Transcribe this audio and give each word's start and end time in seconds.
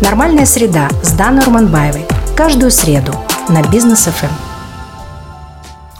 Нормальная 0.00 0.44
среда 0.44 0.88
с 1.04 1.12
Даной 1.12 1.44
Урманбаевой. 1.44 2.04
Каждую 2.36 2.72
среду 2.72 3.14
на 3.48 3.62
Бизнес 3.70 4.06
ФМ. 4.06 4.26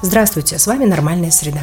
Здравствуйте, 0.02 0.58
с 0.58 0.66
вами 0.66 0.84
Нормальная 0.84 1.30
среда. 1.30 1.60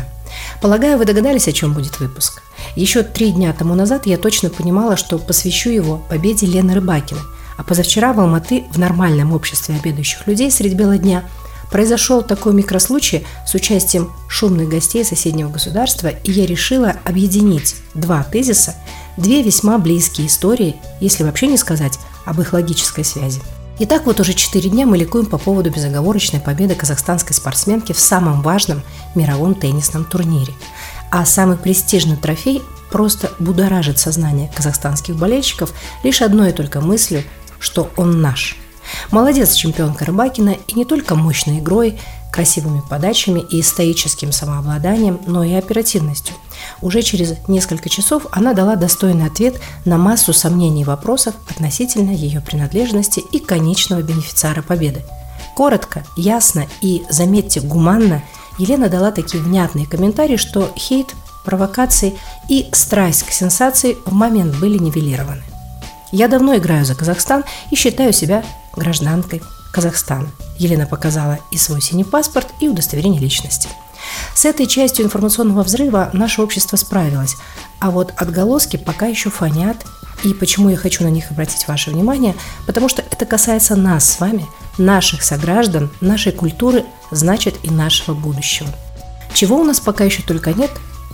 Полагаю, 0.62 0.98
вы 0.98 1.04
догадались, 1.04 1.50
о 1.50 1.52
чем 1.52 1.74
будет 1.74 2.00
выпуск. 2.00 2.42
Еще 2.76 3.04
три 3.04 3.32
дня 3.32 3.52
тому 3.52 3.76
назад 3.76 4.06
я 4.06 4.18
точно 4.18 4.50
понимала, 4.50 4.96
что 4.96 5.18
посвящу 5.18 5.72
его 5.72 5.98
победе 6.10 6.46
Лены 6.48 6.74
Рыбакиной, 6.74 7.22
а 7.58 7.64
позавчера 7.64 8.14
в 8.14 8.20
Алматы 8.22 8.64
в 8.72 8.80
нормальном 8.80 9.34
обществе 9.34 9.76
обедающих 9.76 10.26
людей 10.26 10.50
средь 10.52 10.76
бела 10.76 10.98
дня 10.98 11.26
произошел 11.70 12.22
такой 12.22 12.54
микрослучай 12.54 13.26
с 13.46 13.54
участием 13.56 14.12
шумных 14.30 14.70
гостей 14.70 15.04
соседнего 15.04 15.50
государства, 15.50 16.08
и 16.08 16.32
я 16.32 16.46
решила 16.46 16.96
объединить 17.04 17.76
два 17.94 18.24
тезиса, 18.24 18.76
две 19.18 19.42
весьма 19.42 19.78
близкие 19.78 20.28
истории, 20.28 20.78
если 21.02 21.24
вообще 21.24 21.48
не 21.48 21.58
сказать 21.58 22.00
об 22.26 22.40
их 22.42 22.54
логической 22.54 23.04
связи. 23.04 23.42
Итак, 23.80 24.06
вот 24.06 24.20
уже 24.20 24.34
четыре 24.34 24.70
дня 24.70 24.86
мы 24.86 24.98
ликуем 24.98 25.26
по 25.26 25.38
поводу 25.38 25.72
безоговорочной 25.72 26.40
победы 26.40 26.76
казахстанской 26.76 27.34
спортсменки 27.34 27.94
в 27.94 28.00
самом 28.00 28.42
важном 28.42 28.84
мировом 29.16 29.56
теннисном 29.56 30.06
турнире. 30.06 30.54
А 31.10 31.26
самый 31.26 31.58
престижный 31.58 32.18
трофей 32.18 32.62
просто 32.92 33.32
будоражит 33.40 33.98
сознание 33.98 34.52
казахстанских 34.56 35.16
болельщиков 35.16 35.74
лишь 36.04 36.22
одной 36.22 36.52
только 36.52 36.80
мыслью, 36.80 37.24
что 37.60 37.90
он 37.98 38.22
наш. 38.22 38.58
Молодец 39.10 39.54
чемпионка 39.54 40.06
Рыбакина 40.06 40.56
и 40.68 40.74
не 40.74 40.86
только 40.86 41.16
мощной 41.16 41.60
игрой, 41.60 42.00
красивыми 42.32 42.82
подачами 42.90 43.42
и 43.42 43.62
стоическим 43.62 44.32
самообладанием, 44.32 45.20
но 45.28 45.44
и 45.44 45.54
оперативностью. 45.54 46.34
Уже 46.82 47.02
через 47.02 47.36
несколько 47.48 47.90
часов 47.90 48.26
она 48.32 48.54
дала 48.54 48.76
достойный 48.76 49.28
ответ 49.28 49.60
на 49.86 49.98
массу 49.98 50.34
сомнений 50.34 50.82
и 50.82 50.86
вопросов 50.86 51.36
относительно 51.50 52.12
ее 52.12 52.42
принадлежности 52.42 53.20
и 53.20 53.40
конечного 53.40 54.02
бенефициара 54.02 54.62
победы. 54.62 55.04
Коротко, 55.56 56.04
ясно 56.16 56.66
и, 56.82 57.04
заметьте, 57.10 57.60
гуманно 57.60 58.24
Елена 58.58 58.90
дала 58.90 59.12
такие 59.12 59.44
внятные 59.44 59.86
комментарии, 59.86 60.38
что 60.38 60.72
хейт, 60.78 61.08
провокации 61.44 62.18
и 62.48 62.70
страсть 62.72 63.24
к 63.24 63.32
сенсации 63.32 63.98
в 64.06 64.14
момент 64.14 64.56
были 64.58 64.78
нивелированы. 64.78 65.44
Я 66.12 66.28
давно 66.28 66.56
играю 66.56 66.86
за 66.86 66.94
Казахстан 66.94 67.44
и 67.72 67.76
считаю 67.76 68.14
себя 68.14 68.44
гражданкой 68.76 69.42
Казахстана. 69.72 70.30
Елена 70.58 70.86
показала 70.86 71.40
и 71.52 71.58
свой 71.58 71.82
синий 71.82 72.04
паспорт, 72.04 72.48
и 72.60 72.68
удостоверение 72.68 73.22
личности. 73.22 73.70
С 74.34 74.46
этой 74.46 74.66
частью 74.66 75.06
информационного 75.06 75.64
взрыва 75.64 76.10
наше 76.14 76.42
общество 76.42 76.76
справилось, 76.76 77.36
а 77.80 77.92
вот 77.92 78.14
отголоски 78.18 78.78
пока 78.78 79.08
еще 79.08 79.30
фонят. 79.30 79.78
И 80.24 80.34
почему 80.34 80.70
я 80.70 80.78
хочу 80.78 81.04
на 81.04 81.08
них 81.08 81.32
обратить 81.32 81.68
ваше 81.68 81.90
внимание? 81.90 82.36
Потому 82.68 82.90
что 82.90 83.02
это 83.02 83.26
касается 83.26 83.76
нас 83.76 84.08
с 84.08 84.20
вами, 84.20 84.46
наших 84.78 85.24
сограждан, 85.24 85.90
нашей 86.00 86.32
культуры, 86.32 86.86
значит 87.10 87.56
и 87.64 87.72
нашего 87.72 88.14
будущего. 88.14 88.70
Чего 89.34 89.58
у 89.60 89.64
нас 89.64 89.80
пока 89.80 90.04
еще 90.04 90.22
только 90.22 90.54
нет, 90.54 90.70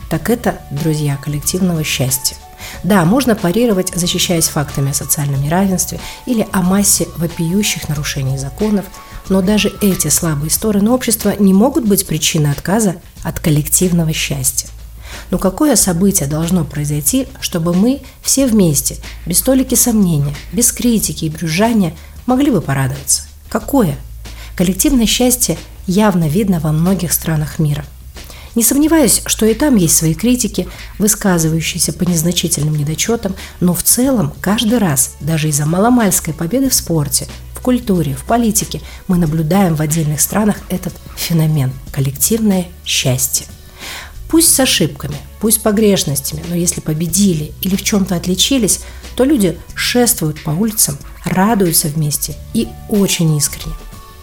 так 0.10 0.30
это, 0.30 0.62
друзья, 0.72 1.18
коллективного 1.18 1.84
счастья. 1.84 2.36
Да, 2.84 3.06
можно 3.06 3.36
парировать, 3.36 3.92
защищаясь 3.94 4.48
фактами 4.48 4.92
о 4.92 4.94
социальном 4.94 5.42
неравенстве 5.42 6.00
или 6.26 6.48
о 6.52 6.62
массе 6.62 7.08
вопиющих 7.18 7.90
нарушений 7.90 8.38
законов, 8.38 8.86
но 9.30 9.42
даже 9.42 9.74
эти 9.82 10.08
слабые 10.08 10.50
стороны 10.50 10.90
общества 10.92 11.36
не 11.38 11.54
могут 11.54 11.86
быть 11.86 12.08
причиной 12.08 12.52
отказа 12.52 12.96
от 13.24 13.40
коллективного 13.40 14.14
счастья. 14.14 14.70
Но 15.32 15.38
какое 15.38 15.76
событие 15.76 16.28
должно 16.28 16.64
произойти, 16.64 17.28
чтобы 17.42 17.74
мы 17.74 18.02
все 18.22 18.46
вместе, 18.46 18.98
без 19.26 19.42
толики 19.42 19.76
сомнения, 19.76 20.36
без 20.52 20.72
критики 20.72 21.26
и 21.26 21.30
брюзжания, 21.30 21.94
могли 22.26 22.52
бы 22.52 22.62
порадоваться? 22.62 23.24
Какое? 23.50 23.96
Коллективное 24.56 25.06
счастье 25.06 25.58
явно 25.86 26.28
видно 26.28 26.60
во 26.60 26.72
многих 26.72 27.14
странах 27.14 27.60
мира– 27.60 27.86
не 28.58 28.64
сомневаюсь, 28.64 29.22
что 29.28 29.46
и 29.46 29.54
там 29.54 29.76
есть 29.76 29.96
свои 29.96 30.16
критики, 30.16 30.68
высказывающиеся 30.98 31.94
по 31.94 32.04
незначительным 32.04 32.76
недочетам, 32.76 33.36
но 33.60 33.76
в 33.76 33.84
целом 33.84 34.34
каждый 34.42 34.80
раз, 34.80 35.16
даже 35.20 35.50
из-за 35.50 35.68
маломальской 35.68 36.34
победы 36.34 36.68
в 36.72 36.74
спорте, 36.74 37.28
в 37.54 37.62
культуре, 37.62 38.16
в 38.16 38.26
политике, 38.26 38.82
мы 39.08 39.18
наблюдаем 39.18 39.76
в 39.76 39.82
отдельных 39.82 40.20
странах 40.22 40.58
этот 40.70 40.96
феномен– 41.16 41.72
коллективное 41.92 42.66
счастье. 42.84 43.46
Пусть 44.28 44.52
с 44.52 44.60
ошибками, 44.60 45.18
пусть 45.40 45.62
погрешностями, 45.62 46.44
но 46.50 46.56
если 46.56 46.82
победили 46.82 47.52
или 47.62 47.76
в 47.76 47.84
чем-то 47.84 48.16
отличились, 48.16 48.80
то 49.16 49.24
люди 49.24 49.56
шествуют 49.76 50.44
по 50.44 50.50
улицам, 50.50 50.98
радуются 51.24 51.90
вместе 51.90 52.36
и 52.56 52.68
очень 52.90 53.38
искренне. 53.38 53.76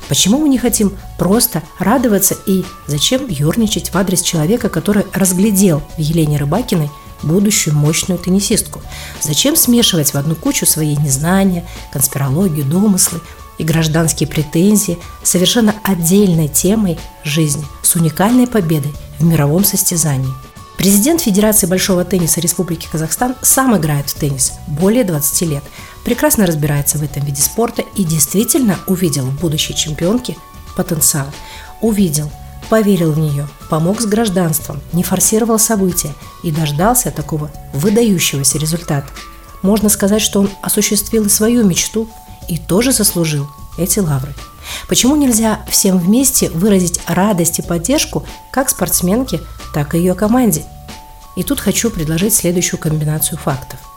Почему 0.09 0.39
мы 0.39 0.49
не 0.49 0.59
хотим 0.59 0.93
просто 1.19 1.63
радоваться 1.79 2.37
и 2.47 2.65
зачем 2.87 3.27
юрничать 3.29 3.91
в 3.91 3.97
адрес 3.97 4.23
человека, 4.23 4.69
который 4.69 5.05
разглядел 5.13 5.83
в 5.97 6.01
Елене 6.01 6.37
Рыбакиной 6.37 6.91
будущую 7.23 7.75
мощную 7.75 8.19
теннисистку? 8.19 8.83
Зачем 9.23 9.57
смешивать 9.57 10.13
в 10.13 10.17
одну 10.17 10.35
кучу 10.35 10.67
свои 10.67 10.97
незнания, 10.97 11.67
конспирологию, 11.93 12.67
домыслы 12.67 13.21
и 13.57 13.65
гражданские 13.65 14.29
претензии 14.29 14.99
совершенно 15.23 15.75
отдельной 15.85 16.49
темой 16.49 16.99
жизни 17.23 17.65
с 17.83 17.95
уникальной 17.95 18.47
победой 18.47 18.93
в 19.19 19.25
мировом 19.25 19.65
состязании? 19.65 20.44
Президент 20.77 21.21
Федерации 21.21 21.67
большого 21.67 22.05
тенниса 22.05 22.41
Республики 22.41 22.89
Казахстан 22.91 23.37
сам 23.43 23.77
играет 23.77 24.11
в 24.11 24.15
теннис 24.15 24.53
более 24.67 25.05
20 25.05 25.43
лет– 25.43 25.65
прекрасно 26.05 26.47
разбирается 26.47 26.99
в 26.99 27.03
этом 27.03 27.25
виде 27.25 27.43
спорта 27.43 27.83
и 27.97 28.05
действительно 28.05 28.79
увидел 28.87 29.25
в 29.25 29.41
будущей 29.41 29.75
чемпионке 29.75 30.37
потенциал. 30.77 31.27
Увидел, 31.81 32.31
поверил 32.69 33.13
в 33.13 33.19
нее, 33.19 33.49
помог 33.69 34.01
с 34.01 34.07
гражданством, 34.07 34.81
не 34.93 35.03
форсировал 35.03 35.59
события 35.59 36.15
и 36.43 36.53
дождался 36.53 37.11
такого 37.11 37.51
выдающегося 37.73 38.59
результата. 38.59 39.09
Можно 39.63 39.89
сказать, 39.89 40.23
что 40.23 40.41
он 40.41 40.51
осуществил 40.63 41.29
свою 41.31 41.65
мечту 41.65 42.09
и 42.49 42.59
тоже 42.59 42.93
заслужил 42.93 43.49
эти 43.79 43.99
лавры. 43.99 44.35
Почему 44.89 45.17
нельзя 45.17 45.65
всем 45.69 45.99
вместе 45.99 46.51
выразить 46.51 47.01
радость 47.07 47.59
и 47.59 47.63
поддержку 47.63 48.25
как 48.51 48.69
спортсменке, 48.69 49.41
так 49.75 49.95
и 49.95 49.99
ее 49.99 50.15
команде? 50.15 50.65
И 51.37 51.43
тут 51.43 51.61
хочу 51.61 51.91
предложить 51.91 52.35
следующую 52.35 52.81
комбинацию 52.81 53.39
фактов– 53.39 53.81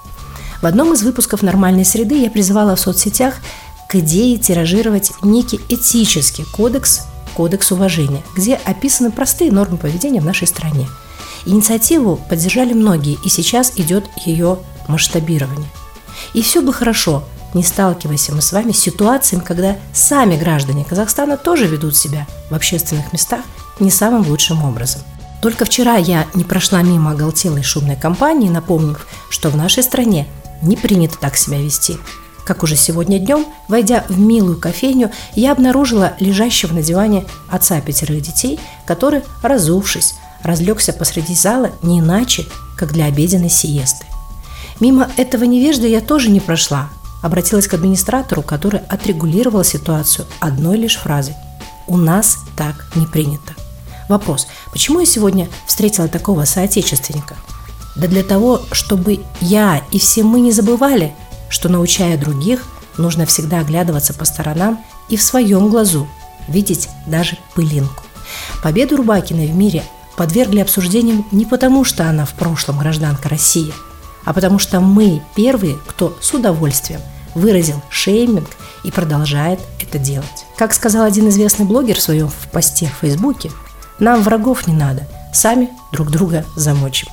в 0.62 0.66
одном 0.66 0.94
из 0.94 1.04
выпусков 1.04 1.44
«Нормальной 1.44 1.86
среды» 1.86 2.20
я 2.20 2.32
призывала 2.32 2.76
в 2.76 2.80
соцсетях 2.80 3.36
к 3.88 3.96
идее 3.96 4.38
тиражировать 4.38 5.12
некий 5.22 5.60
этический 5.70 6.46
кодекс, 6.46 7.02
кодекс 7.36 7.72
уважения, 7.72 8.24
где 8.36 8.56
описаны 8.56 9.12
простые 9.12 9.52
нормы 9.52 9.78
поведения 9.78 10.20
в 10.20 10.26
нашей 10.26 10.48
стране. 10.48 10.88
Инициативу 11.46 12.20
поддержали 12.30 12.74
многие, 12.74 13.18
и 13.24 13.30
сейчас 13.30 13.74
идет 13.76 14.06
ее 14.26 14.58
масштабирование. 14.88 15.70
И 16.34 16.42
все 16.42 16.62
бы 16.62 16.74
хорошо, 16.74 17.24
не 17.54 17.64
сталкиваясь 17.64 18.30
мы 18.30 18.42
с 18.42 18.52
вами 18.52 18.72
с 18.72 18.80
ситуациями, 18.80 19.44
когда 19.44 19.78
сами 19.94 20.38
граждане 20.38 20.86
Казахстана 20.86 21.38
тоже 21.38 21.68
ведут 21.68 21.96
себя 21.96 22.26
в 22.50 22.56
общественных 22.56 23.14
местах 23.14 23.42
не 23.80 23.92
самым 23.92 24.28
лучшим 24.28 24.66
образом– 24.66 25.02
только 25.42 25.66
вчера 25.66 25.98
я 25.98 26.28
не 26.34 26.44
прошла 26.44 26.82
мимо 26.82 27.12
оголтелой 27.12 27.64
шумной 27.64 27.96
компании, 27.96 28.50
напомнив, 28.50 29.08
что 29.30 29.50
в 29.50 29.56
нашей 29.56 29.84
стране 29.84 30.28
не 30.62 30.76
принято 30.76 31.18
так 31.20 31.38
себя 31.38 31.60
вести. 31.60 31.98
Как 32.46 32.64
уже 32.64 32.76
сегодня 32.76 33.20
днем, 33.20 33.46
войдя 33.68 34.06
в 34.08 34.18
милую 34.18 34.58
кофейню, 34.58 35.12
я 35.36 35.52
обнаружила 35.52 36.14
лежащего 36.20 36.74
на 36.74 36.82
диване 36.82 37.26
отца 37.50 37.82
пятерых 37.82 38.22
детей, 38.22 38.60
который, 38.86 39.22
разувшись, 39.42 40.16
разлегся 40.44 40.94
посреди 40.94 41.36
зала 41.36 41.72
не 41.82 42.00
иначе, 42.00 42.46
как 42.78 42.94
для 42.94 43.06
обеденной 43.06 43.50
сиесты. 43.50 44.06
Мимо 44.80 45.10
этого 45.18 45.44
невежды 45.44 45.88
я 45.88 46.00
тоже 46.00 46.30
не 46.30 46.40
прошла. 46.40 46.90
Обратилась 47.22 47.68
к 47.68 47.74
администратору, 47.74 48.44
который 48.44 48.80
отрегулировал 48.88 49.64
ситуацию 49.64 50.26
одной 50.40 50.78
лишь 50.78 50.98
фразой 50.98 51.36
«У 51.88 51.98
нас 51.98 52.38
так 52.56 52.88
не 52.96 53.06
принято». 53.06 53.67
Вопрос, 54.10 54.48
почему 54.72 55.00
я 55.00 55.06
сегодня 55.06 55.50
встретила 55.66 56.08
такого 56.08 56.46
соотечественника– 56.46 57.36
да 57.98 58.08
для 58.08 58.24
того, 58.24 58.62
чтобы 58.72 59.20
я 59.42 59.82
и 59.92 60.00
все 60.00 60.24
мы 60.24 60.40
не 60.40 60.52
забывали, 60.52 61.14
что 61.50 61.68
научая 61.68 62.18
других, 62.18 62.64
нужно 62.98 63.26
всегда 63.26 63.60
оглядываться 63.60 64.14
по 64.14 64.24
сторонам 64.24 64.80
и 65.10 65.18
в 65.18 65.24
своем 65.24 65.70
глазу 65.70 66.08
видеть 66.48 66.90
даже 67.08 67.38
пылинку. 67.56 68.04
Победу 68.62 68.98
Рубакиной 68.98 69.48
в 69.48 69.56
мире 69.56 69.84
подвергли 70.16 70.60
обсуждениям 70.60 71.26
не 71.32 71.46
потому, 71.46 71.84
что 71.84 72.08
она 72.08 72.26
в 72.26 72.34
прошлом 72.34 72.78
гражданка 72.78 73.30
России, 73.30 73.74
а 74.26 74.34
потому 74.34 74.60
что 74.60 74.80
мы 74.80 75.24
первые, 75.36 75.78
кто 75.88 76.16
с 76.22 76.34
удовольствием 76.34 77.02
выразил 77.34 77.82
шейминг 77.90 78.50
и 78.84 78.92
продолжает 78.92 79.60
это 79.80 79.98
делать. 79.98 80.46
Как 80.56 80.74
сказал 80.74 81.04
один 81.04 81.30
известный 81.30 81.66
блогер 81.66 81.98
в 81.98 82.02
своем 82.02 82.30
посте 82.52 82.88
в 82.88 83.02
Фейсбуке, 83.02 83.52
нам 84.00 84.22
врагов 84.22 84.68
не 84.68 84.74
надо, 84.74 85.08
сами 85.34 85.70
друг 85.92 86.12
друга 86.12 86.46
замочим. 86.56 87.08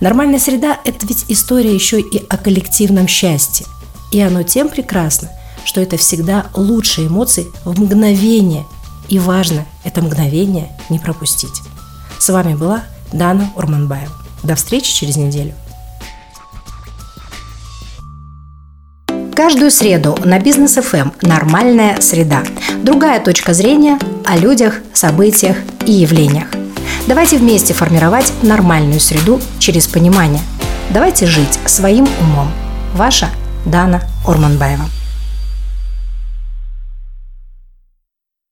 Нормальная 0.00 0.38
среда– 0.38 0.78
это 0.84 1.06
ведь 1.06 1.24
история 1.28 1.74
еще 1.74 2.00
и 2.00 2.24
о 2.28 2.36
коллективном 2.36 3.08
счастье. 3.08 3.66
И 4.12 4.20
оно 4.20 4.42
тем 4.42 4.68
прекрасно, 4.68 5.30
что 5.64 5.80
это 5.80 5.96
всегда 5.96 6.46
лучшие 6.54 7.08
эмоции 7.08 7.46
в 7.64 7.80
мгновение. 7.80 8.64
И 9.08 9.18
важно 9.18 9.66
это 9.84 10.02
мгновение 10.02 10.70
не 10.88 10.98
пропустить. 10.98 11.62
С 12.18 12.28
вами 12.30 12.54
была 12.54 12.84
Дана 13.12 13.50
Урманбаева. 13.56 14.12
До 14.42 14.54
встречи 14.54 14.92
через 14.92 15.16
неделю. 15.16 15.54
Каждую 19.34 19.70
среду 19.70 20.18
на 20.24 20.40
бизнес 20.40 20.76
FM 20.78 21.12
«Нормальная 21.22 22.00
среда». 22.00 22.42
Другая 22.82 23.20
точка 23.20 23.54
зрения 23.54 23.98
о 24.24 24.36
людях, 24.36 24.80
событиях 24.92 25.56
и 25.88 25.92
явлениях. 25.92 26.48
Давайте 27.06 27.38
вместе 27.38 27.72
формировать 27.72 28.30
нормальную 28.42 29.00
среду 29.00 29.40
через 29.58 29.86
понимание. 29.88 30.42
Давайте 30.90 31.26
жить 31.26 31.58
своим 31.64 32.06
умом. 32.20 32.48
Ваша 32.94 33.30
Дана 33.64 34.02
Урманбаева. 34.26 34.97